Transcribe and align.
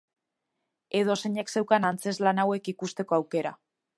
Edozeinek 0.99 1.51
zeukan 1.59 1.85
antzezlan 1.91 2.43
hauek 2.45 2.73
ikusteko 2.75 3.21
aukera. 3.23 3.55